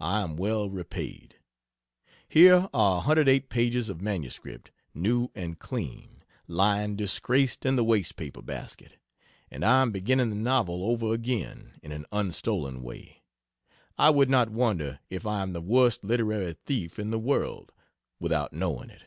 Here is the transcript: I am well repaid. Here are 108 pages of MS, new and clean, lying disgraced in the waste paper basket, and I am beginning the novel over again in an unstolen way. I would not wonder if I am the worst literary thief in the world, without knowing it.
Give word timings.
I 0.00 0.22
am 0.22 0.36
well 0.36 0.68
repaid. 0.68 1.36
Here 2.28 2.68
are 2.74 2.96
108 2.96 3.48
pages 3.50 3.88
of 3.88 4.02
MS, 4.02 4.40
new 4.94 5.30
and 5.32 5.60
clean, 5.60 6.24
lying 6.48 6.96
disgraced 6.96 7.64
in 7.64 7.76
the 7.76 7.84
waste 7.84 8.16
paper 8.16 8.42
basket, 8.42 8.96
and 9.48 9.64
I 9.64 9.82
am 9.82 9.92
beginning 9.92 10.30
the 10.30 10.34
novel 10.34 10.82
over 10.82 11.14
again 11.14 11.78
in 11.84 11.92
an 11.92 12.04
unstolen 12.10 12.82
way. 12.82 13.22
I 13.96 14.10
would 14.10 14.28
not 14.28 14.50
wonder 14.50 14.98
if 15.08 15.24
I 15.24 15.40
am 15.40 15.52
the 15.52 15.60
worst 15.62 16.02
literary 16.02 16.56
thief 16.66 16.98
in 16.98 17.12
the 17.12 17.20
world, 17.20 17.70
without 18.18 18.52
knowing 18.52 18.90
it. 18.90 19.04